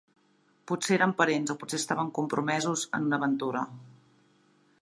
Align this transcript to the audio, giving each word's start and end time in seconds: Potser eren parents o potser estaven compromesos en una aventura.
Potser 0.71 0.95
eren 0.95 1.13
parents 1.19 1.53
o 1.55 1.57
potser 1.63 1.81
estaven 1.83 2.11
compromesos 2.17 2.89
en 2.99 3.09
una 3.11 3.23
aventura. 3.23 3.67